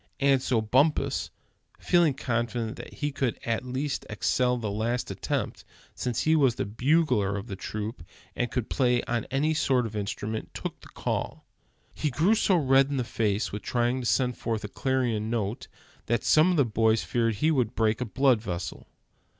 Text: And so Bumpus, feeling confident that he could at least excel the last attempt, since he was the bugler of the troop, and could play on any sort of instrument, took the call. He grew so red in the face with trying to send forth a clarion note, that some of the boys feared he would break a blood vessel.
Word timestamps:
And 0.19 0.41
so 0.41 0.61
Bumpus, 0.61 1.29
feeling 1.77 2.15
confident 2.15 2.75
that 2.77 2.91
he 2.91 3.11
could 3.11 3.37
at 3.45 3.63
least 3.63 4.03
excel 4.09 4.57
the 4.57 4.71
last 4.71 5.11
attempt, 5.11 5.63
since 5.93 6.21
he 6.21 6.35
was 6.35 6.55
the 6.55 6.65
bugler 6.65 7.37
of 7.37 7.45
the 7.45 7.55
troop, 7.55 8.01
and 8.35 8.49
could 8.49 8.67
play 8.67 9.03
on 9.03 9.25
any 9.29 9.53
sort 9.53 9.85
of 9.85 9.95
instrument, 9.95 10.55
took 10.55 10.79
the 10.81 10.89
call. 10.89 11.45
He 11.93 12.09
grew 12.09 12.33
so 12.33 12.55
red 12.55 12.89
in 12.89 12.97
the 12.97 13.03
face 13.03 13.51
with 13.51 13.61
trying 13.61 13.99
to 14.01 14.07
send 14.07 14.37
forth 14.39 14.63
a 14.63 14.67
clarion 14.69 15.29
note, 15.29 15.67
that 16.07 16.23
some 16.23 16.49
of 16.49 16.57
the 16.57 16.65
boys 16.65 17.03
feared 17.03 17.35
he 17.35 17.51
would 17.51 17.75
break 17.75 18.01
a 18.01 18.05
blood 18.05 18.41
vessel. 18.41 18.87